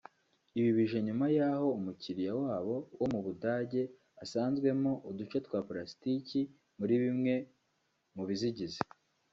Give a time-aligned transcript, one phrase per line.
[0.57, 3.81] Ibi bije nyuma y’aho umukiriya wabo wo mu Budage
[4.23, 6.41] asanzemo uduce twa pulasitiki
[6.79, 7.33] muri bimwe
[8.15, 8.79] mu bizigize